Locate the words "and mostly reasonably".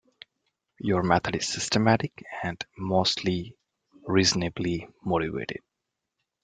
2.41-4.87